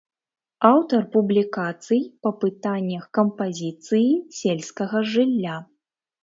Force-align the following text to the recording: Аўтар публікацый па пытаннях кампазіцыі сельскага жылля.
Аўтар 0.69 1.01
публікацый 1.15 2.01
па 2.27 2.31
пытаннях 2.43 3.05
кампазіцыі 3.19 4.09
сельскага 4.39 5.05
жылля. 5.13 5.61